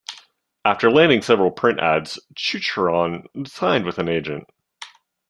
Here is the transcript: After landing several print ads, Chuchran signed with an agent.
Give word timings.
After 0.65 0.89
landing 0.89 1.21
several 1.21 1.51
print 1.51 1.79
ads, 1.79 2.17
Chuchran 2.33 3.27
signed 3.47 3.85
with 3.85 3.99
an 3.99 4.09
agent. 4.09 4.49